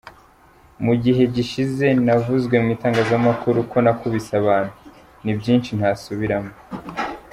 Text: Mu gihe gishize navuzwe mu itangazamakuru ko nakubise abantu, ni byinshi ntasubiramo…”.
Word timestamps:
Mu 0.85 0.93
gihe 1.03 1.23
gishize 1.35 1.85
navuzwe 2.05 2.55
mu 2.63 2.69
itangazamakuru 2.75 3.59
ko 3.71 3.77
nakubise 3.85 4.31
abantu, 4.41 4.73
ni 5.23 5.33
byinshi 5.39 5.71
ntasubiramo…”. 5.77 6.53